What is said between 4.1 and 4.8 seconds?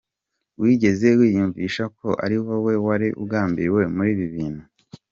ibi bintu?.